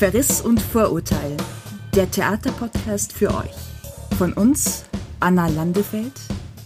[0.00, 1.36] Verriss und Vorurteil.
[1.94, 3.54] Der Theaterpodcast für euch.
[4.16, 4.84] Von uns
[5.20, 6.14] Anna Landefeld,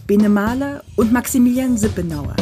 [0.07, 2.37] Bene Mahler und Maximilian Sippenauer.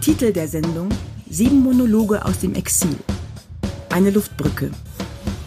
[0.00, 0.90] Titel der Sendung
[1.28, 2.96] Sieben Monologe aus dem Exil.
[3.90, 4.70] Eine Luftbrücke.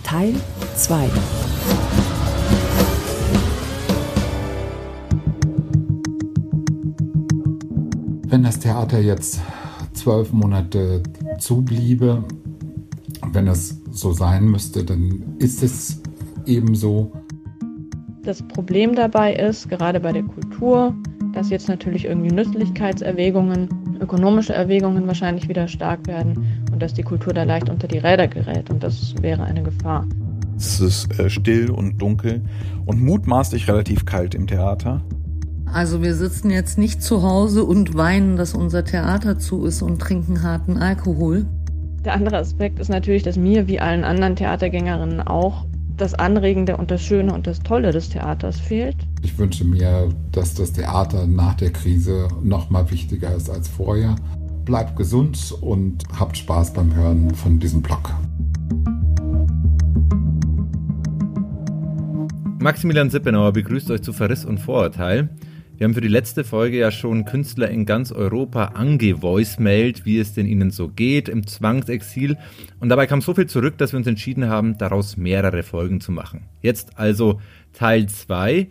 [0.03, 0.33] Teil
[0.75, 1.09] 2.
[8.27, 9.39] Wenn das Theater jetzt
[9.93, 11.01] zwölf Monate
[11.39, 12.25] zubliebe,
[13.31, 16.01] wenn es so sein müsste, dann ist es
[16.45, 17.11] eben so.
[18.23, 20.95] Das Problem dabei ist, gerade bei der Kultur,
[21.33, 27.33] dass jetzt natürlich irgendwie Nützlichkeitserwägungen, ökonomische Erwägungen wahrscheinlich wieder stark werden und dass die Kultur
[27.33, 30.07] da leicht unter die Räder gerät und das wäre eine Gefahr.
[30.57, 32.41] Es ist äh, still und dunkel
[32.85, 35.01] und mutmaßlich relativ kalt im Theater.
[35.65, 39.99] Also wir sitzen jetzt nicht zu Hause und weinen, dass unser Theater zu ist und
[39.99, 41.45] trinken harten Alkohol.
[42.05, 45.65] Der andere Aspekt ist natürlich, dass mir wie allen anderen Theatergängerinnen auch
[45.97, 48.95] das Anregende und das Schöne und das Tolle des Theaters fehlt.
[49.23, 54.15] Ich wünsche mir, dass das Theater nach der Krise noch mal wichtiger ist als vorher.
[54.65, 58.13] Bleibt gesund und habt Spaß beim Hören von diesem Blog.
[62.59, 65.29] Maximilian Sippenauer begrüßt euch zu Verriss und Vorurteil.
[65.77, 70.33] Wir haben für die letzte Folge ja schon Künstler in ganz Europa angevoicemailt, wie es
[70.33, 72.37] denn ihnen so geht im Zwangsexil.
[72.79, 76.13] Und dabei kam so viel zurück, dass wir uns entschieden haben, daraus mehrere Folgen zu
[76.13, 76.43] machen.
[76.61, 77.41] Jetzt also
[77.73, 78.67] Teil 2.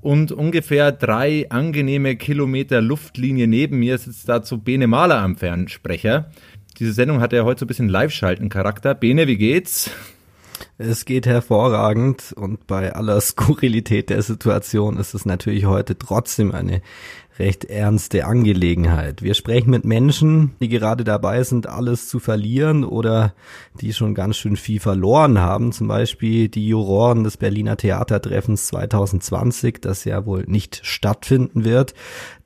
[0.00, 6.30] Und ungefähr drei angenehme Kilometer Luftlinie neben mir sitzt dazu Bene Mahler am Fernsprecher.
[6.78, 8.94] Diese Sendung hat ja heute so ein bisschen Live-Schalten-Charakter.
[8.94, 9.90] Bene, wie geht's?
[10.78, 16.82] Es geht hervorragend und bei aller Skurrilität der Situation ist es natürlich heute trotzdem eine
[17.38, 19.22] recht ernste Angelegenheit.
[19.22, 23.34] Wir sprechen mit Menschen, die gerade dabei sind, alles zu verlieren oder
[23.80, 25.72] die schon ganz schön viel verloren haben.
[25.72, 31.94] Zum Beispiel die Juroren des Berliner Theatertreffens 2020, das ja wohl nicht stattfinden wird.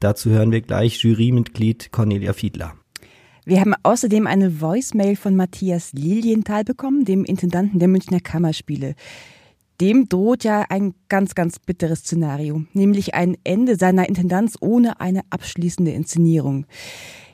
[0.01, 2.75] Dazu hören wir gleich Jurymitglied Cornelia Fiedler.
[3.49, 8.95] Wir haben außerdem eine Voicemail von Matthias Lilienthal bekommen, dem Intendanten der Münchner Kammerspiele.
[9.81, 15.23] Dem droht ja ein ganz, ganz bitteres Szenario, nämlich ein Ende seiner Intendanz ohne eine
[15.31, 16.67] abschließende Inszenierung.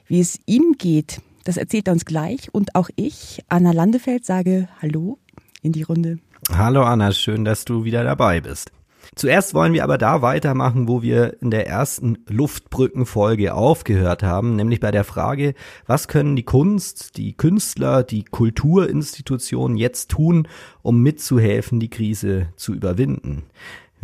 [0.06, 4.68] Wie es ihm geht, das erzählt er uns gleich und auch ich, Anna Landefeld, sage
[4.80, 5.18] Hallo
[5.62, 6.20] in die Runde.
[6.48, 8.70] Hallo Anna, schön, dass du wieder dabei bist.
[9.14, 14.80] Zuerst wollen wir aber da weitermachen, wo wir in der ersten Luftbrückenfolge aufgehört haben, nämlich
[14.80, 15.54] bei der Frage,
[15.86, 20.48] was können die Kunst, die Künstler, die Kulturinstitutionen jetzt tun,
[20.82, 23.44] um mitzuhelfen, die Krise zu überwinden?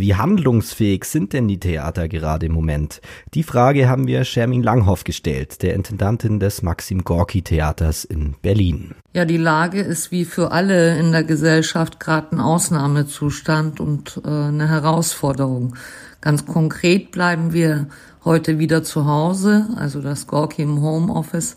[0.00, 3.02] Wie handlungsfähig sind denn die Theater gerade im Moment?
[3.34, 8.94] Die Frage haben wir Shermin Langhoff gestellt, der Intendantin des Maxim Gorki Theaters in Berlin.
[9.12, 14.28] Ja, die Lage ist wie für alle in der Gesellschaft gerade ein Ausnahmezustand und äh,
[14.30, 15.76] eine Herausforderung.
[16.22, 17.86] Ganz konkret bleiben wir
[18.24, 21.56] heute wieder zu Hause, also das Gorki im Homeoffice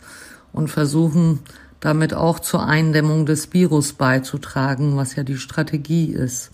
[0.51, 1.39] und versuchen
[1.79, 6.51] damit auch zur Eindämmung des Virus beizutragen, was ja die Strategie ist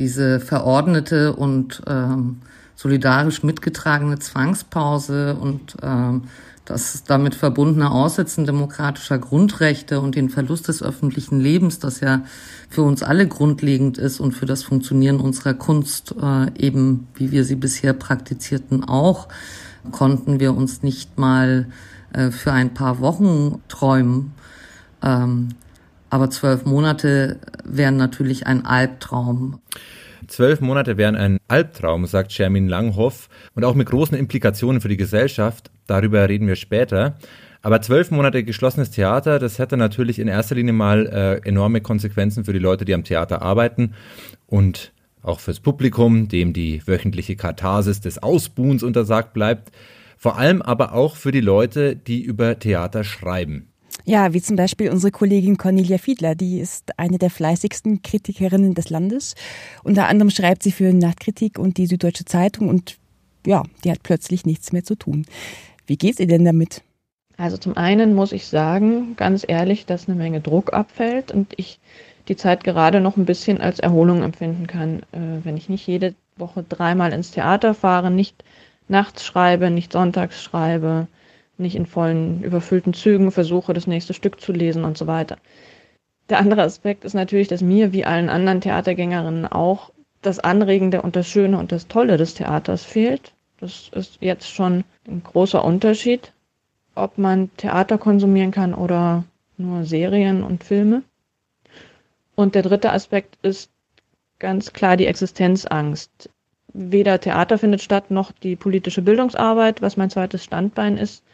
[0.00, 2.40] diese verordnete und ähm,
[2.74, 6.22] solidarisch mitgetragene Zwangspause und ähm,
[6.64, 12.22] das damit verbundene Aussetzen demokratischer Grundrechte und den Verlust des öffentlichen Lebens, das ja
[12.70, 17.44] für uns alle grundlegend ist und für das Funktionieren unserer Kunst äh, eben, wie wir
[17.44, 19.28] sie bisher praktizierten, auch,
[19.92, 21.66] konnten wir uns nicht mal
[22.12, 24.32] äh, für ein paar Wochen träumen.
[25.02, 25.50] Ähm,
[26.10, 29.60] aber zwölf Monate wären natürlich ein Albtraum.
[30.26, 34.96] Zwölf Monate wären ein Albtraum, sagt Shermin Langhoff, und auch mit großen Implikationen für die
[34.96, 35.70] Gesellschaft.
[35.86, 37.16] Darüber reden wir später.
[37.62, 42.44] Aber zwölf Monate geschlossenes Theater, das hätte natürlich in erster Linie mal äh, enorme Konsequenzen
[42.44, 43.94] für die Leute, die am Theater arbeiten
[44.46, 49.70] und auch fürs Publikum, dem die wöchentliche Katharsis des Ausbuhens untersagt bleibt.
[50.16, 53.69] Vor allem aber auch für die Leute, die über Theater schreiben.
[54.04, 58.90] Ja, wie zum Beispiel unsere Kollegin Cornelia Fiedler, die ist eine der fleißigsten Kritikerinnen des
[58.90, 59.34] Landes.
[59.84, 62.96] Unter anderem schreibt sie für Nachtkritik und die Süddeutsche Zeitung und
[63.46, 65.26] ja, die hat plötzlich nichts mehr zu tun.
[65.86, 66.82] Wie geht's ihr denn damit?
[67.36, 71.80] Also zum einen muss ich sagen, ganz ehrlich, dass eine Menge Druck abfällt und ich
[72.28, 76.14] die Zeit gerade noch ein bisschen als Erholung empfinden kann, äh, wenn ich nicht jede
[76.36, 78.44] Woche dreimal ins Theater fahre, nicht
[78.88, 81.08] nachts schreibe, nicht sonntags schreibe,
[81.60, 85.36] nicht in vollen, überfüllten Zügen versuche, das nächste Stück zu lesen und so weiter.
[86.28, 89.90] Der andere Aspekt ist natürlich, dass mir wie allen anderen Theatergängerinnen auch
[90.22, 93.32] das Anregende und das Schöne und das Tolle des Theaters fehlt.
[93.58, 96.32] Das ist jetzt schon ein großer Unterschied,
[96.94, 99.24] ob man Theater konsumieren kann oder
[99.58, 101.02] nur Serien und Filme.
[102.34, 103.70] Und der dritte Aspekt ist
[104.38, 106.30] ganz klar die Existenzangst.
[106.72, 111.24] Weder Theater findet statt, noch die politische Bildungsarbeit, was mein zweites Standbein ist.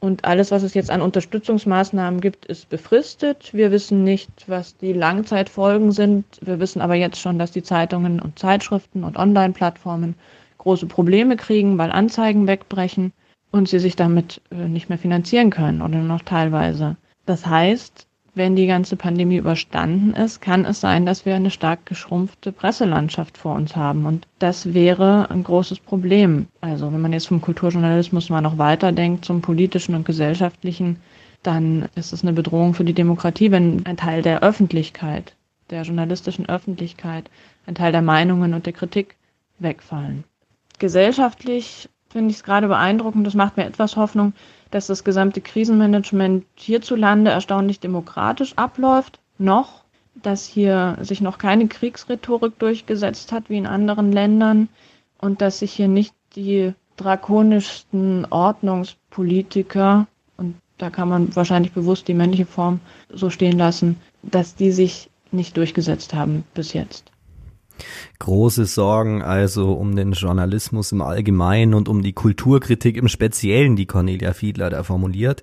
[0.00, 3.52] Und alles, was es jetzt an Unterstützungsmaßnahmen gibt, ist befristet.
[3.52, 6.24] Wir wissen nicht, was die Langzeitfolgen sind.
[6.40, 10.14] Wir wissen aber jetzt schon, dass die Zeitungen und Zeitschriften und Online-Plattformen
[10.56, 13.12] große Probleme kriegen, weil Anzeigen wegbrechen
[13.50, 16.96] und sie sich damit äh, nicht mehr finanzieren können oder nur noch teilweise.
[17.26, 21.86] Das heißt, wenn die ganze Pandemie überstanden ist, kann es sein, dass wir eine stark
[21.86, 24.06] geschrumpfte Presselandschaft vor uns haben.
[24.06, 26.46] Und das wäre ein großes Problem.
[26.60, 30.98] Also wenn man jetzt vom Kulturjournalismus mal noch weiterdenkt zum politischen und gesellschaftlichen,
[31.42, 35.34] dann ist es eine Bedrohung für die Demokratie, wenn ein Teil der Öffentlichkeit,
[35.70, 37.30] der journalistischen Öffentlichkeit,
[37.66, 39.16] ein Teil der Meinungen und der Kritik
[39.58, 40.24] wegfallen.
[40.78, 44.32] Gesellschaftlich finde ich es gerade beeindruckend, das macht mir etwas Hoffnung,
[44.70, 49.18] dass das gesamte Krisenmanagement hierzulande erstaunlich demokratisch abläuft.
[49.38, 49.84] Noch,
[50.14, 54.68] dass hier sich noch keine Kriegsrhetorik durchgesetzt hat wie in anderen Ländern
[55.18, 60.06] und dass sich hier nicht die drakonischsten Ordnungspolitiker,
[60.36, 65.10] und da kann man wahrscheinlich bewusst die männliche Form so stehen lassen, dass die sich
[65.32, 67.09] nicht durchgesetzt haben bis jetzt.
[68.18, 73.86] Große Sorgen also um den Journalismus im Allgemeinen und um die Kulturkritik im Speziellen, die
[73.86, 75.42] Cornelia Fiedler da formuliert.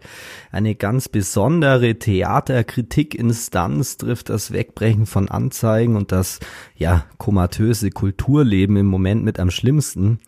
[0.51, 6.39] Eine ganz besondere Theaterkritikinstanz trifft das Wegbrechen von Anzeigen und das,
[6.75, 10.19] ja, komatöse Kulturleben im Moment mit am schlimmsten.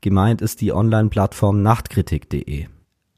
[0.00, 2.66] Gemeint ist die Online-Plattform nachtkritik.de.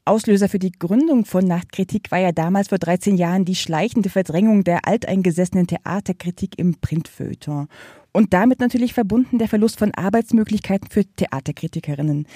[0.09, 4.63] Auslöser für die Gründung von Nachtkritik war ja damals vor 13 Jahren die schleichende Verdrängung
[4.63, 7.67] der alteingesessenen Theaterkritik im Printfeuilleton.
[8.11, 12.27] Und damit natürlich verbunden der Verlust von Arbeitsmöglichkeiten für Theaterkritikerinnen.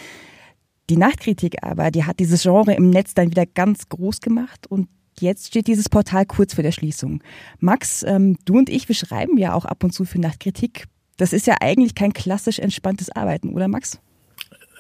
[0.92, 4.88] Die Nachtkritik aber, die hat dieses Genre im Netz dann wieder ganz groß gemacht und
[5.20, 7.24] jetzt steht dieses Portal kurz vor der Schließung.
[7.60, 10.86] Max, ähm, du und ich, wir schreiben ja auch ab und zu für Nachtkritik.
[11.18, 14.00] Das ist ja eigentlich kein klassisch entspanntes Arbeiten, oder Max?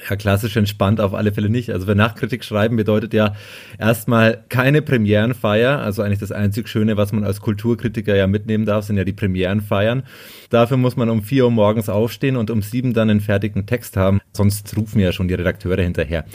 [0.10, 1.72] Ja, klassisch entspannt auf alle Fälle nicht.
[1.72, 3.36] Also, wenn Nachkritik schreiben bedeutet ja
[3.78, 5.80] erstmal keine Premierenfeier.
[5.80, 9.14] Also eigentlich das einzig Schöne, was man als Kulturkritiker ja mitnehmen darf, sind ja die
[9.14, 10.04] Premierenfeiern.
[10.50, 13.98] Dafür muss man um vier Uhr morgens aufstehen und um sieben dann einen fertigen Text
[13.98, 14.20] haben.
[14.34, 16.26] Sonst rufen ja schon die Redakteure hinterher.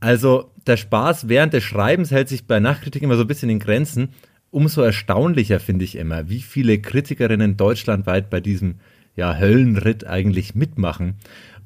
[0.00, 3.58] Also, der Spaß während des Schreibens hält sich bei Nachkritik immer so ein bisschen in
[3.58, 4.10] Grenzen.
[4.50, 8.76] Umso erstaunlicher finde ich immer, wie viele Kritikerinnen deutschlandweit bei diesem
[9.16, 11.16] ja, Höllenritt eigentlich mitmachen.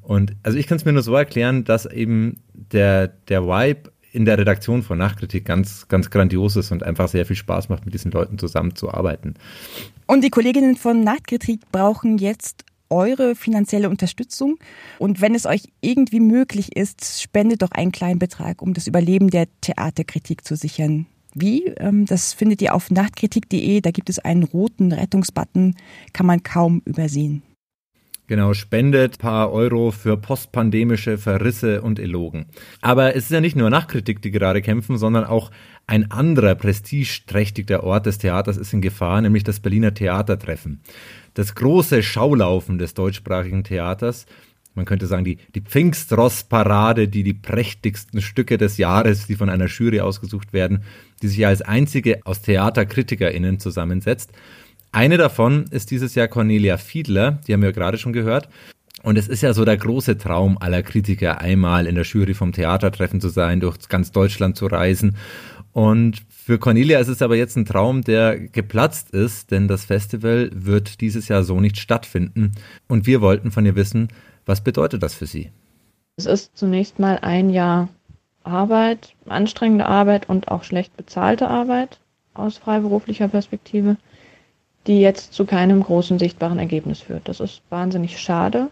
[0.09, 4.25] Und also ich kann es mir nur so erklären, dass eben der, der Vibe in
[4.25, 7.93] der Redaktion von Nachkritik ganz, ganz grandios ist und einfach sehr viel Spaß macht, mit
[7.93, 9.35] diesen Leuten zusammenzuarbeiten.
[10.07, 14.57] Und die Kolleginnen von Nachkritik brauchen jetzt eure finanzielle Unterstützung.
[14.97, 19.29] Und wenn es euch irgendwie möglich ist, spendet doch einen kleinen Betrag, um das Überleben
[19.29, 21.05] der Theaterkritik zu sichern.
[21.35, 21.67] Wie?
[21.77, 23.81] Ähm, das findet ihr auf nachtkritik.de.
[23.81, 25.75] Da gibt es einen roten Rettungsbutton,
[26.13, 27.43] kann man kaum übersehen.
[28.29, 32.45] Genau, spendet paar Euro für postpandemische Verrisse und Elogen.
[32.79, 35.49] Aber es ist ja nicht nur Nachkritik, die gerade kämpfen, sondern auch
[35.87, 40.81] ein anderer prestigeträchtiger Ort des Theaters ist in Gefahr, nämlich das Berliner Theatertreffen.
[41.33, 44.27] Das große Schaulaufen des deutschsprachigen Theaters,
[44.75, 49.65] man könnte sagen, die, die Pfingstross-Parade, die die prächtigsten Stücke des Jahres, die von einer
[49.65, 50.83] Jury ausgesucht werden,
[51.23, 54.31] die sich als einzige aus TheaterkritikerInnen zusammensetzt.
[54.91, 58.49] Eine davon ist dieses Jahr Cornelia Fiedler, die haben wir gerade schon gehört.
[59.03, 62.51] Und es ist ja so der große Traum aller Kritiker, einmal in der Jury vom
[62.51, 65.15] Theatertreffen zu sein, durch ganz Deutschland zu reisen.
[65.71, 70.49] Und für Cornelia ist es aber jetzt ein Traum, der geplatzt ist, denn das Festival
[70.53, 72.53] wird dieses Jahr so nicht stattfinden.
[72.87, 74.09] Und wir wollten von ihr wissen,
[74.45, 75.51] was bedeutet das für sie?
[76.17, 77.87] Es ist zunächst mal ein Jahr
[78.43, 81.99] Arbeit, anstrengende Arbeit und auch schlecht bezahlte Arbeit
[82.33, 83.95] aus freiberuflicher Perspektive
[84.87, 87.27] die jetzt zu keinem großen sichtbaren Ergebnis führt.
[87.27, 88.69] Das ist wahnsinnig schade.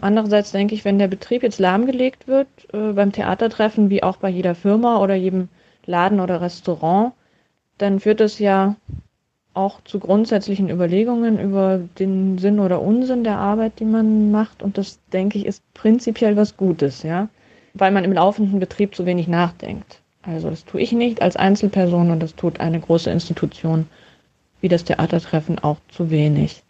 [0.00, 4.28] Andererseits denke ich, wenn der Betrieb jetzt lahmgelegt wird, äh, beim Theatertreffen wie auch bei
[4.28, 5.48] jeder Firma oder jedem
[5.86, 7.12] Laden oder Restaurant,
[7.78, 8.76] dann führt das ja
[9.52, 14.62] auch zu grundsätzlichen Überlegungen über den Sinn oder Unsinn der Arbeit, die man macht.
[14.62, 17.28] Und das, denke ich, ist prinzipiell was Gutes, ja,
[17.74, 20.00] weil man im laufenden Betrieb zu wenig nachdenkt.
[20.22, 23.86] Also das tue ich nicht als Einzelperson und das tut eine große Institution
[24.60, 26.62] wie das Theatertreffen auch zu wenig.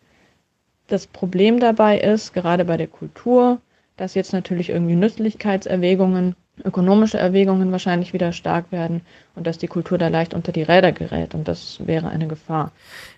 [0.88, 3.58] Das Problem dabei ist, gerade bei der Kultur,
[3.96, 9.02] dass jetzt natürlich irgendwie Nützlichkeitserwägungen, ökonomische Erwägungen wahrscheinlich wieder stark werden
[9.34, 12.72] und dass die Kultur da leicht unter die Räder gerät und das wäre eine Gefahr.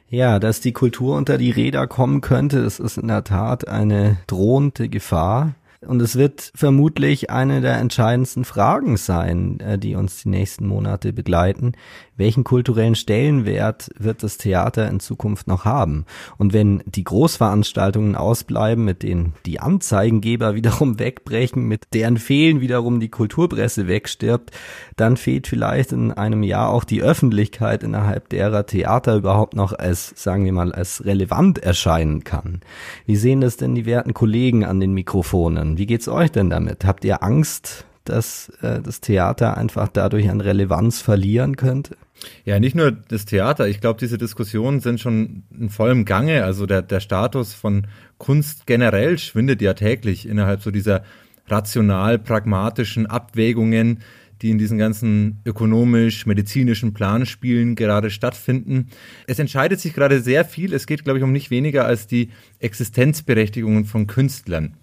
[0.08, 4.18] Ja, dass die Kultur unter die Räder kommen könnte, das ist in der Tat eine
[4.26, 5.54] drohende Gefahr.
[5.86, 11.12] Und es wird vermutlich eine der entscheidendsten Fragen sein, äh, die uns die nächsten Monate
[11.12, 11.72] begleiten.
[12.16, 16.04] Welchen kulturellen Stellenwert wird das Theater in Zukunft noch haben?
[16.36, 23.00] Und wenn die Großveranstaltungen ausbleiben, mit denen die Anzeigengeber wiederum wegbrechen, mit deren Fehlen wiederum
[23.00, 24.50] die Kulturpresse wegstirbt,
[24.96, 30.12] dann fehlt vielleicht in einem Jahr auch die Öffentlichkeit, innerhalb derer Theater überhaupt noch als,
[30.14, 32.60] sagen wir mal, als relevant erscheinen kann.
[33.06, 35.78] Wie sehen das denn die werten Kollegen an den Mikrofonen?
[35.78, 36.84] Wie geht's euch denn damit?
[36.84, 41.96] Habt ihr Angst, dass äh, das Theater einfach dadurch an Relevanz verlieren könnte?
[42.44, 43.68] Ja, nicht nur das Theater.
[43.68, 46.44] Ich glaube, diese Diskussionen sind schon in vollem Gange.
[46.44, 47.86] Also der, der Status von
[48.18, 51.02] Kunst generell schwindet ja täglich innerhalb so dieser
[51.48, 54.00] rational-pragmatischen Abwägungen,
[54.42, 58.88] die in diesen ganzen ökonomisch-medizinischen Planspielen gerade stattfinden.
[59.26, 60.74] Es entscheidet sich gerade sehr viel.
[60.74, 64.76] Es geht, glaube ich, um nicht weniger als die Existenzberechtigungen von Künstlern.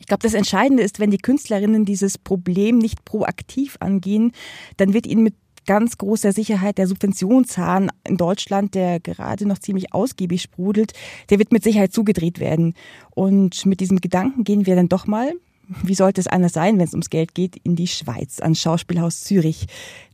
[0.00, 4.32] Ich glaube, das Entscheidende ist, wenn die Künstlerinnen dieses Problem nicht proaktiv angehen,
[4.76, 5.34] dann wird ihnen mit
[5.68, 10.94] ganz großer Sicherheit der Subventionshahn in Deutschland, der gerade noch ziemlich ausgiebig sprudelt,
[11.28, 12.74] der wird mit Sicherheit zugedreht werden.
[13.10, 15.34] Und mit diesem Gedanken gehen wir dann doch mal,
[15.82, 19.24] wie sollte es anders sein, wenn es ums Geld geht, in die Schweiz, ans Schauspielhaus
[19.24, 19.66] Zürich.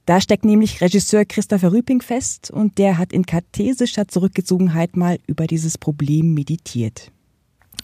[0.07, 5.47] Da steckt nämlich Regisseur Christopher Rüping fest und der hat in kartesischer Zurückgezogenheit mal über
[5.47, 7.13] dieses Problem meditiert.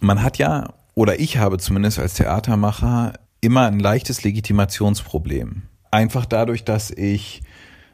[0.01, 5.63] Man hat ja oder ich habe zumindest als Theatermacher immer ein leichtes Legitimationsproblem.
[5.91, 7.41] Einfach dadurch, dass ich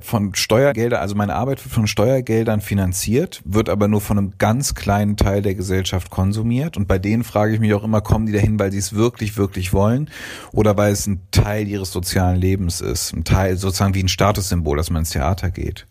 [0.00, 4.74] von Steuergeldern, also meine Arbeit wird von Steuergeldern finanziert, wird aber nur von einem ganz
[4.74, 6.76] kleinen Teil der Gesellschaft konsumiert.
[6.76, 9.36] Und bei denen frage ich mich auch immer, kommen die dahin, weil sie es wirklich,
[9.36, 10.10] wirklich wollen
[10.50, 14.76] oder weil es ein Teil ihres sozialen Lebens ist, ein Teil sozusagen wie ein Statussymbol,
[14.76, 15.86] dass man ins Theater geht.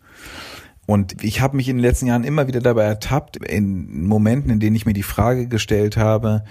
[0.84, 4.60] Und ich habe mich in den letzten Jahren immer wieder dabei ertappt, in Momenten, in
[4.60, 6.44] denen ich mir die Frage gestellt habe,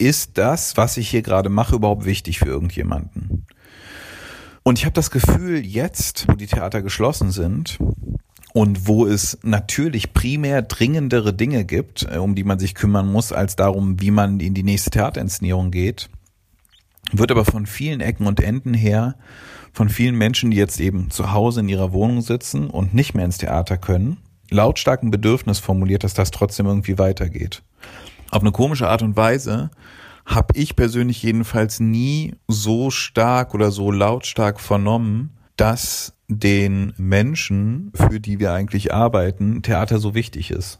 [0.00, 3.46] ist das, was ich hier gerade mache, überhaupt wichtig für irgendjemanden?
[4.62, 7.78] Und ich habe das Gefühl, jetzt, wo die Theater geschlossen sind
[8.52, 13.32] und wo es natürlich primär dringendere Dinge gibt, äh, um die man sich kümmern muss,
[13.32, 16.10] als darum, wie man in die nächste Theaterinszenierung geht,
[17.12, 19.16] wird aber von vielen Ecken und Enden her,
[19.72, 23.24] von vielen Menschen, die jetzt eben zu Hause in ihrer Wohnung sitzen und nicht mehr
[23.24, 24.18] ins Theater können,
[24.50, 27.62] lautstark ein Bedürfnis formuliert, dass das trotzdem irgendwie weitergeht
[28.30, 29.70] auf eine komische Art und Weise
[30.26, 38.20] habe ich persönlich jedenfalls nie so stark oder so lautstark vernommen, dass den Menschen, für
[38.20, 40.78] die wir eigentlich arbeiten, Theater so wichtig ist.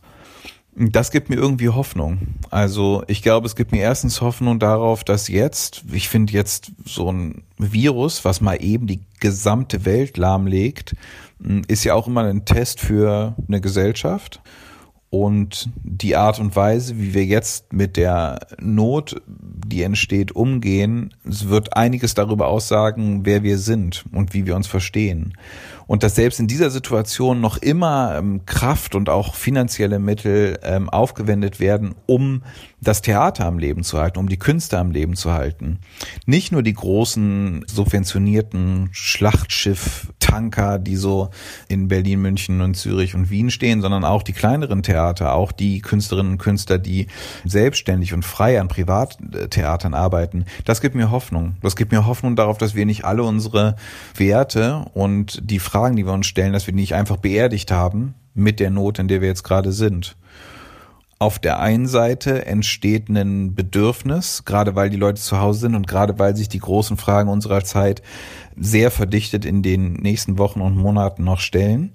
[0.77, 2.37] Das gibt mir irgendwie Hoffnung.
[2.51, 7.11] Also ich glaube, es gibt mir erstens Hoffnung darauf, dass jetzt, ich finde jetzt so
[7.11, 10.95] ein Virus, was mal eben die gesamte Welt lahmlegt,
[11.67, 14.41] ist ja auch immer ein Test für eine Gesellschaft.
[15.11, 21.49] Und die Art und Weise, wie wir jetzt mit der Not, die entsteht, umgehen, es
[21.49, 25.35] wird einiges darüber aussagen, wer wir sind und wie wir uns verstehen.
[25.91, 30.89] Und dass selbst in dieser Situation noch immer ähm, Kraft und auch finanzielle Mittel ähm,
[30.89, 32.45] aufgewendet werden, um
[32.81, 35.81] das Theater am Leben zu halten, um die Künste am Leben zu halten.
[36.27, 41.31] Nicht nur die großen subventionierten Schlachtschiff-Tanker, die so
[41.67, 45.81] in Berlin, München und Zürich und Wien stehen, sondern auch die kleineren Theater, auch die
[45.81, 47.09] Künstlerinnen und Künstler, die
[47.45, 50.45] selbstständig und frei an Privattheatern arbeiten.
[50.65, 51.57] Das gibt mir Hoffnung.
[51.63, 53.75] Das gibt mir Hoffnung darauf, dass wir nicht alle unsere
[54.15, 58.15] Werte und die Fragen, die wir uns stellen, dass wir die nicht einfach beerdigt haben
[58.35, 60.17] mit der Not, in der wir jetzt gerade sind
[61.21, 65.87] auf der einen Seite entsteht ein Bedürfnis, gerade weil die Leute zu Hause sind und
[65.87, 68.03] gerade weil sich die großen Fragen unserer Zeit
[68.57, 71.93] sehr verdichtet in den nächsten Wochen und Monaten noch stellen,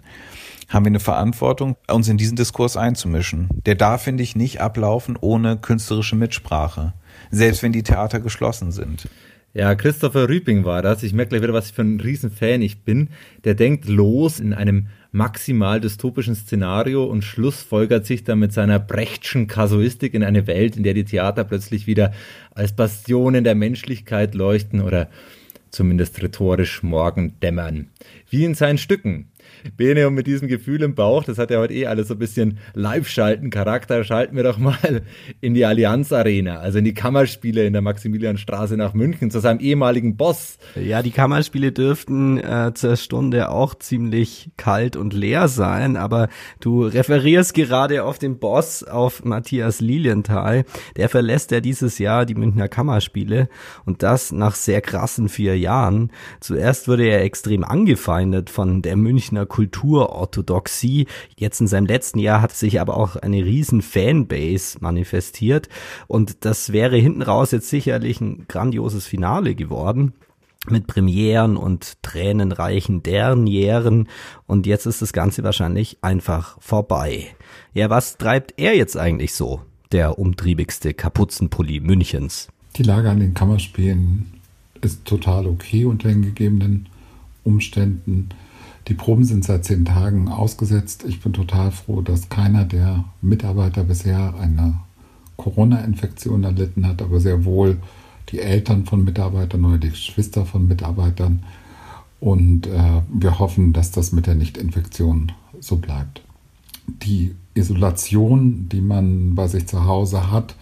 [0.70, 3.50] haben wir eine Verantwortung, uns in diesen Diskurs einzumischen.
[3.66, 6.94] Der darf, finde ich, nicht ablaufen ohne künstlerische Mitsprache,
[7.32, 9.10] selbst wenn die Theater geschlossen sind.
[9.58, 11.02] Ja, Christopher Rüping war das.
[11.02, 13.08] Ich merke gleich wieder, was ich für ein Riesenfan ich bin.
[13.46, 19.48] Der denkt los in einem maximal dystopischen Szenario und schlussfolgert sich dann mit seiner Brechtschen
[19.48, 22.12] Kasuistik in eine Welt, in der die Theater plötzlich wieder
[22.54, 25.10] als Bastionen der Menschlichkeit leuchten oder
[25.72, 27.88] zumindest rhetorisch morgen dämmern.
[28.30, 29.30] Wie in seinen Stücken.
[29.78, 32.20] Bene, und mit diesem Gefühl im Bauch, das hat ja heute eh alles so ein
[32.20, 35.02] bisschen Live-Schalten-Charakter, schalten wir doch mal
[35.42, 39.60] in die Allianz Arena, also in die Kammerspiele in der Maximilianstraße nach München zu seinem
[39.60, 40.58] ehemaligen Boss.
[40.76, 46.84] Ja, die Kammerspiele dürften äh, zur Stunde auch ziemlich kalt und leer sein, aber du
[46.84, 50.66] referierst gerade auf den Boss, auf Matthias Lilienthal.
[50.96, 53.50] Der verlässt ja dieses Jahr die Münchner Kammerspiele
[53.86, 56.12] und das nach sehr krassen vier Jahren.
[56.40, 61.08] Zuerst wurde er extrem angefeindet von der Münchner Kulturorthodoxie.
[61.38, 65.70] Jetzt in seinem letzten Jahr hat sich aber auch eine riesen Fanbase manifestiert
[66.08, 70.12] und das wäre hinten raus jetzt sicherlich ein grandioses Finale geworden
[70.70, 74.10] mit Premieren und tränenreichen Dernieren
[74.46, 77.28] und jetzt ist das Ganze wahrscheinlich einfach vorbei.
[77.74, 79.62] Ja, was treibt er jetzt eigentlich so,
[79.94, 82.50] der umtriebigste Kapuzenpulli Münchens?
[82.76, 84.34] Die Lage an den Kammerspielen
[84.82, 86.90] ist total okay unter den gegebenen
[87.46, 88.30] Umständen.
[88.88, 91.06] Die Proben sind seit zehn Tagen ausgesetzt.
[91.08, 94.76] Ich bin total froh, dass keiner der Mitarbeiter bisher eine
[95.38, 97.78] Corona-Infektion erlitten hat, aber sehr wohl
[98.30, 101.44] die Eltern von Mitarbeitern oder die Geschwister von Mitarbeitern.
[102.20, 106.22] Und äh, wir hoffen, dass das mit der Nicht-Infektion so bleibt.
[106.88, 110.56] Die Isolation, die man bei sich zu Hause hat,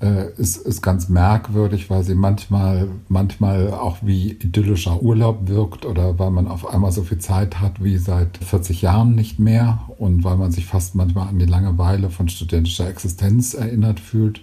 [0.00, 6.18] äh, ist, ist ganz merkwürdig, weil sie manchmal, manchmal auch wie idyllischer Urlaub wirkt oder
[6.18, 10.24] weil man auf einmal so viel Zeit hat wie seit 40 Jahren nicht mehr und
[10.24, 14.40] weil man sich fast manchmal an die Langeweile von studentischer Existenz erinnert fühlt.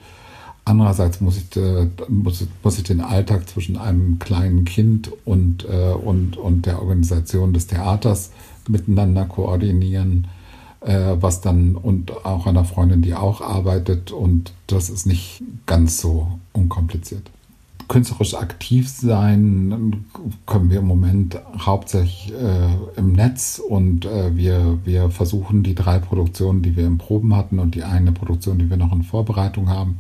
[0.63, 5.91] Andererseits muss ich, äh, muss, muss ich den Alltag zwischen einem kleinen Kind und, äh,
[5.93, 8.31] und, und der Organisation des Theaters
[8.67, 10.27] miteinander koordinieren,
[10.81, 16.39] was dann und auch einer Freundin, die auch arbeitet und das ist nicht ganz so
[16.53, 17.29] unkompliziert.
[17.87, 20.05] Künstlerisch aktiv sein
[20.47, 25.99] können wir im Moment hauptsächlich äh, im Netz und äh, wir, wir versuchen die drei
[25.99, 29.67] Produktionen, die wir im Proben hatten und die eine Produktion, die wir noch in Vorbereitung
[29.67, 29.97] haben,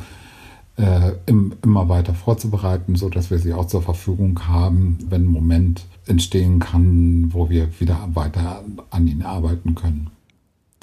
[0.77, 5.27] äh, im, immer weiter vorzubereiten, so dass wir sie auch zur Verfügung haben, wenn ein
[5.27, 10.11] Moment entstehen kann, wo wir wieder weiter an ihnen arbeiten können.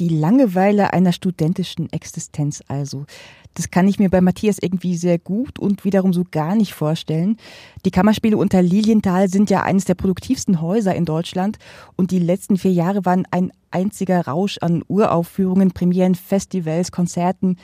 [0.00, 3.06] Die Langeweile einer studentischen Existenz also.
[3.54, 7.36] Das kann ich mir bei Matthias irgendwie sehr gut und wiederum so gar nicht vorstellen.
[7.84, 11.58] Die Kammerspiele unter Lilienthal sind ja eines der produktivsten Häuser in Deutschland
[11.96, 17.56] und die letzten vier Jahre waren ein einziger Rausch an Uraufführungen, Premieren, Festivals, Konzerten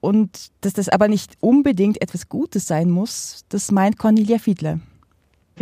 [0.00, 4.80] und dass das aber nicht unbedingt etwas Gutes sein muss, das meint Cornelia Fiedler.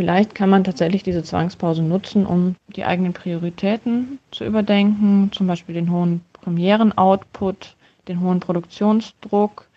[0.01, 5.75] Vielleicht kann man tatsächlich diese Zwangspause nutzen, um die eigenen Prioritäten zu überdenken, zum Beispiel
[5.75, 7.75] den hohen Premieren-Output,
[8.07, 9.67] den hohen Produktionsdruck,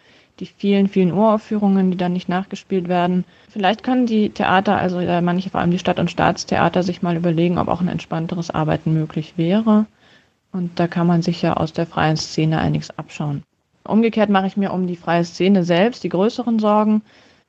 [0.40, 3.26] die vielen, vielen Uraufführungen, die dann nicht nachgespielt werden.
[3.50, 7.58] Vielleicht können die Theater, also manche vor allem die Stadt- und Staatstheater, sich mal überlegen,
[7.58, 9.84] ob auch ein entspannteres Arbeiten möglich wäre.
[10.52, 13.42] Und da kann man sich ja aus der freien Szene einiges abschauen.
[13.86, 17.02] Umgekehrt mache ich mir um die freie Szene selbst die größeren Sorgen.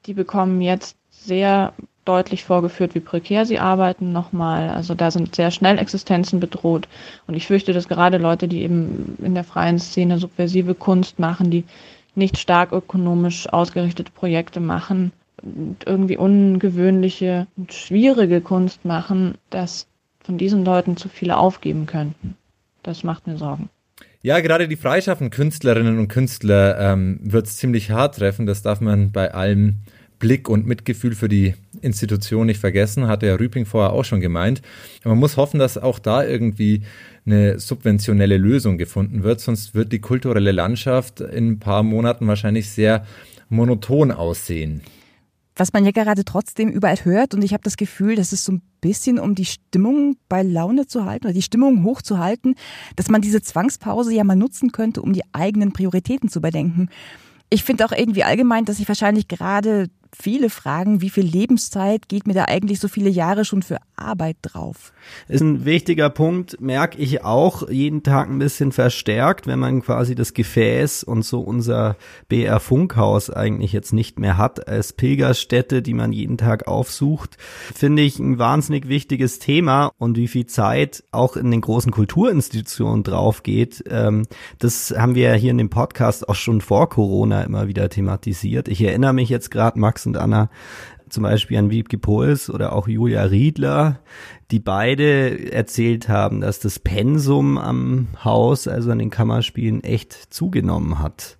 [0.07, 1.71] Die bekommen jetzt sehr
[2.05, 4.69] deutlich vorgeführt, wie prekär sie arbeiten nochmal.
[4.69, 6.87] Also da sind sehr schnell Existenzen bedroht.
[7.27, 11.51] Und ich fürchte, dass gerade Leute, die eben in der freien Szene subversive Kunst machen,
[11.51, 11.63] die
[12.13, 15.11] nicht stark ökonomisch ausgerichtete Projekte machen
[15.85, 19.87] irgendwie ungewöhnliche und schwierige Kunst machen, dass
[20.23, 22.35] von diesen Leuten zu viele aufgeben könnten.
[22.83, 23.69] Das macht mir Sorgen.
[24.21, 28.47] Ja, gerade die freischaffenden Künstlerinnen und Künstler ähm, wird es ziemlich hart treffen.
[28.47, 29.81] Das darf man bei allem
[30.17, 31.53] Blick und Mitgefühl für die
[31.85, 34.61] Institution nicht vergessen, hat der Rübling vorher auch schon gemeint.
[35.03, 36.81] Man muss hoffen, dass auch da irgendwie
[37.25, 42.69] eine subventionelle Lösung gefunden wird, sonst wird die kulturelle Landschaft in ein paar Monaten wahrscheinlich
[42.69, 43.05] sehr
[43.49, 44.81] monoton aussehen
[45.55, 48.53] was man ja gerade trotzdem überall hört und ich habe das Gefühl, dass es so
[48.53, 52.55] ein bisschen um die Stimmung bei Laune zu halten oder die Stimmung hochzuhalten,
[52.95, 56.89] dass man diese Zwangspause ja mal nutzen könnte, um die eigenen Prioritäten zu überdenken.
[57.49, 59.87] Ich finde auch irgendwie allgemein, dass sich wahrscheinlich gerade
[60.17, 64.37] viele fragen, wie viel Lebenszeit geht mir da eigentlich so viele Jahre schon für Arbeit
[64.41, 64.93] drauf?
[65.27, 70.15] Ist ein wichtiger Punkt, merke ich auch jeden Tag ein bisschen verstärkt, wenn man quasi
[70.15, 71.97] das Gefäß und so unser
[72.27, 77.37] BR Funkhaus eigentlich jetzt nicht mehr hat als Pilgerstätte, die man jeden Tag aufsucht,
[77.73, 83.03] finde ich ein wahnsinnig wichtiges Thema und wie viel Zeit auch in den großen Kulturinstitutionen
[83.03, 83.83] drauf geht.
[83.89, 84.25] Ähm,
[84.59, 88.67] das haben wir hier in dem Podcast auch schon vor Corona immer wieder thematisiert.
[88.67, 90.49] Ich erinnere mich jetzt gerade, Max und Anna,
[91.09, 93.99] zum Beispiel an Wiebke Pols oder auch Julia Riedler,
[94.51, 100.99] die beide erzählt haben, dass das Pensum am Haus, also an den Kammerspielen, echt zugenommen
[100.99, 101.37] hat.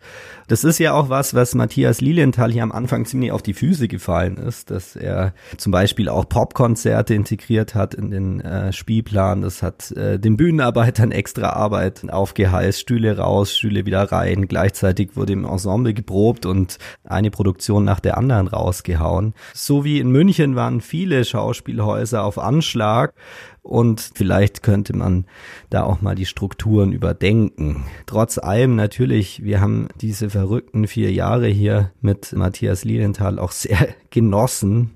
[0.48, 3.88] Das ist ja auch was, was Matthias Lilienthal hier am Anfang ziemlich auf die Füße
[3.88, 9.42] gefallen ist, dass er zum Beispiel auch Popkonzerte integriert hat in den äh, Spielplan.
[9.42, 14.48] Das hat äh, den Bühnenarbeitern extra Arbeit aufgeheißt, Stühle raus, Stühle wieder rein.
[14.48, 19.34] Gleichzeitig wurde im Ensemble geprobt und eine Produktion nach der anderen rausgehauen.
[19.66, 23.16] So wie in München waren viele Schauspielhäuser auf Anschlag
[23.64, 25.26] und vielleicht könnte man
[25.72, 27.84] da auch mal die Strukturen überdenken.
[28.06, 33.88] Trotz allem natürlich, wir haben diese verrückten vier Jahre hier mit Matthias Lilienthal auch sehr
[34.12, 34.92] genossen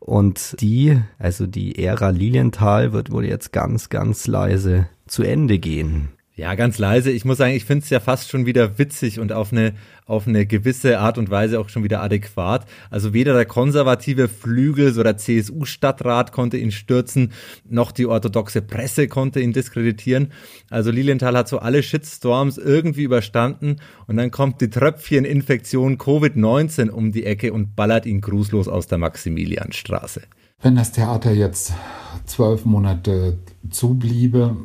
[0.00, 6.08] Und die, also die Ära Lilienthal wird wohl jetzt ganz, ganz leise zu Ende gehen.
[6.38, 7.10] Ja, ganz leise.
[7.10, 9.74] Ich muss sagen, ich finde es ja fast schon wieder witzig und auf eine,
[10.06, 12.64] auf eine gewisse Art und Weise auch schon wieder adäquat.
[12.90, 17.32] Also weder der konservative Flügel, so der CSU-Stadtrat konnte ihn stürzen,
[17.68, 20.30] noch die orthodoxe Presse konnte ihn diskreditieren.
[20.70, 27.10] Also Lilienthal hat so alle Shitstorms irgendwie überstanden und dann kommt die Tröpfcheninfektion Covid-19 um
[27.10, 30.22] die Ecke und ballert ihn grußlos aus der Maximilianstraße.
[30.62, 31.72] Wenn das Theater jetzt
[32.26, 33.38] zwölf Monate
[33.70, 34.56] zubliebe,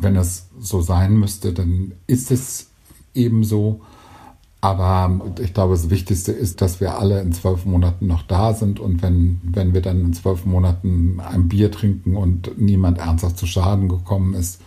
[0.00, 2.70] wenn es so sein müsste, dann ist es
[3.14, 3.80] eben so.
[4.60, 8.80] Aber ich glaube, das Wichtigste ist, dass wir alle in zwölf Monaten noch da sind.
[8.80, 13.46] Und wenn, wenn wir dann in zwölf Monaten ein Bier trinken und niemand ernsthaft zu
[13.46, 14.62] Schaden gekommen ist,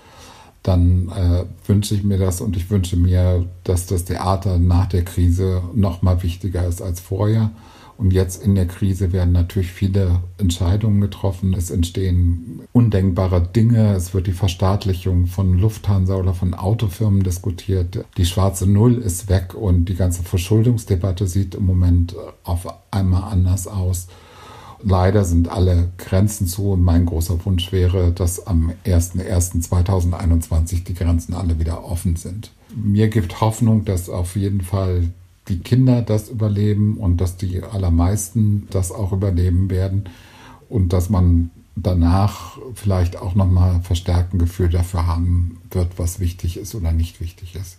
[0.62, 5.04] dann äh, wünsche ich mir das und ich wünsche mir, dass das Theater nach der
[5.04, 7.52] Krise noch mal wichtiger ist als vorher.
[7.98, 11.56] Und jetzt in der Krise werden natürlich viele Entscheidungen getroffen.
[11.56, 13.94] Es entstehen undenkbare Dinge.
[13.96, 18.06] Es wird die Verstaatlichung von Lufthansa oder von Autofirmen diskutiert.
[18.18, 23.66] Die schwarze Null ist weg und die ganze Verschuldungsdebatte sieht im Moment auf einmal anders
[23.68, 24.08] aus.
[24.84, 31.34] Leider sind alle Grenzen zu und mein großer Wunsch wäre, dass am 01.01.2021 die Grenzen
[31.34, 32.52] alle wieder offen sind.
[32.76, 35.10] Mir gibt Hoffnung, dass auf jeden Fall
[35.48, 40.06] die Kinder das überleben und dass die allermeisten das auch überleben werden
[40.70, 46.58] und dass man danach vielleicht auch nochmal verstärkt ein Gefühl dafür haben wird, was wichtig
[46.58, 47.78] ist oder nicht wichtig ist.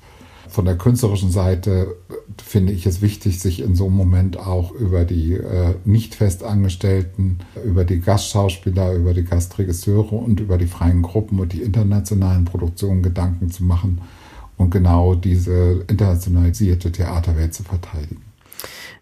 [0.48, 1.96] Von der künstlerischen Seite
[2.42, 7.40] finde ich es wichtig, sich in so einem Moment auch über die äh, nicht festangestellten,
[7.66, 13.02] über die Gastschauspieler, über die Gastregisseure und über die freien Gruppen und die internationalen Produktionen
[13.02, 14.00] Gedanken zu machen
[14.58, 18.22] und genau diese internationalisierte Theaterwelt zu verteidigen.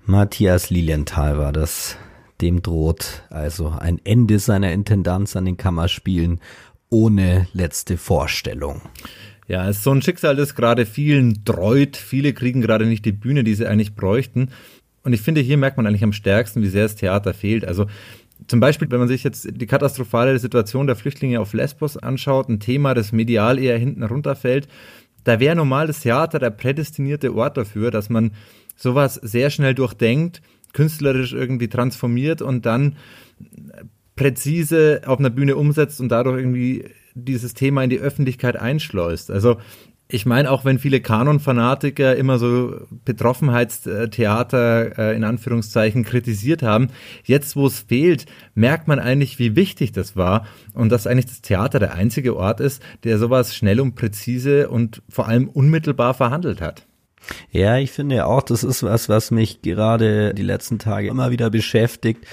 [0.04, 1.96] Matthias Lilienthal war das.
[2.40, 6.40] Dem droht also ein Ende seiner Intendanz an den Kammerspielen
[6.90, 8.82] ohne letzte Vorstellung.
[9.48, 11.96] Ja, es ist so ein Schicksal, das gerade vielen dreut.
[11.96, 14.50] Viele kriegen gerade nicht die Bühne, die sie eigentlich bräuchten.
[15.02, 17.64] Und ich finde, hier merkt man eigentlich am stärksten, wie sehr das Theater fehlt.
[17.64, 17.86] Also
[18.48, 22.60] zum Beispiel, wenn man sich jetzt die katastrophale Situation der Flüchtlinge auf Lesbos anschaut, ein
[22.60, 24.68] Thema, das medial eher hinten runterfällt,
[25.26, 28.30] da wäre normal das Theater der prädestinierte Ort dafür, dass man
[28.76, 30.40] sowas sehr schnell durchdenkt,
[30.72, 32.94] künstlerisch irgendwie transformiert und dann
[34.14, 36.84] präzise auf einer Bühne umsetzt und dadurch irgendwie
[37.14, 39.32] dieses Thema in die Öffentlichkeit einschleust.
[39.32, 39.56] Also
[40.08, 46.88] ich meine, auch wenn viele Kanon-Fanatiker immer so Betroffenheitstheater äh, in Anführungszeichen kritisiert haben,
[47.24, 51.42] jetzt wo es fehlt, merkt man eigentlich, wie wichtig das war und dass eigentlich das
[51.42, 56.60] Theater der einzige Ort ist, der sowas schnell und präzise und vor allem unmittelbar verhandelt
[56.60, 56.86] hat.
[57.50, 61.50] Ja, ich finde auch, das ist was, was mich gerade die letzten Tage immer wieder
[61.50, 62.24] beschäftigt,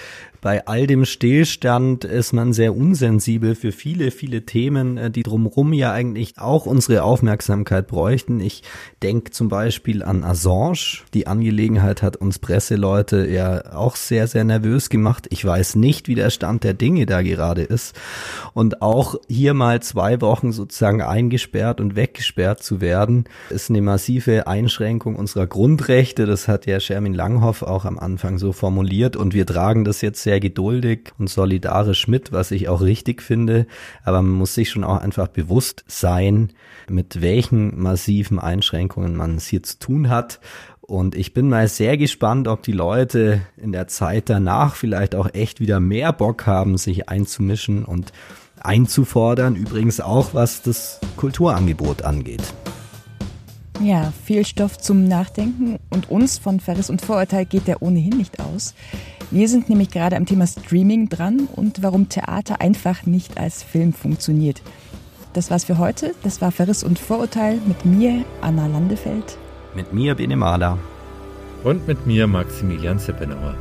[0.44, 5.72] bei all dem Stillstand ist man sehr unsensibel für viele, viele Themen, äh, die drumherum
[5.72, 8.42] ja eigentlich auch unsere Aufmerksamkeit bräuchten.
[8.42, 8.62] Ich
[9.02, 11.00] denke zum Beispiel an Assange.
[11.14, 15.28] Die Angelegenheit hat uns Presseleute ja auch sehr, sehr nervös gemacht.
[15.30, 17.96] Ich weiß nicht, wie der Stand der Dinge da gerade ist.
[18.54, 24.46] Und auch hier mal zwei Wochen sozusagen eingesperrt und weggesperrt zu werden, ist eine massive
[24.46, 26.26] Einschränkung unserer Grundrechte.
[26.26, 29.16] Das hat ja Shermin Langhoff auch am Anfang so formuliert.
[29.16, 33.22] Und wir tragen das jetzt sehr sehr geduldig und solidarisch mit, was ich auch richtig
[33.22, 33.68] finde.
[34.04, 36.54] Aber man muss sich schon auch einfach bewusst sein,
[36.90, 40.40] mit welchen massiven Einschränkungen man es hier zu tun hat.
[40.82, 45.32] Und ich bin mal sehr gespannt, ob die Leute in der Zeit danach vielleicht auch
[45.36, 48.12] echt wieder mehr Bock haben, sich einzumischen und
[48.60, 49.56] einzufordern.
[49.56, 52.42] Übrigens auch, was das Kulturangebot angeht.
[53.82, 58.40] Ja, viel Stoff zum Nachdenken und uns von Verriss und Vorurteil geht der ohnehin nicht
[58.40, 58.74] aus.
[59.34, 63.92] Wir sind nämlich gerade am Thema Streaming dran und warum Theater einfach nicht als Film
[63.92, 64.62] funktioniert.
[65.34, 66.14] Das war's für heute.
[66.22, 69.40] Das war Verriss und Vorurteil mit mir, Anna Landefeld.
[69.76, 70.78] Mit mir, Bene Mahler.
[71.64, 73.56] Und mit mir, Maximilian Zippenauer.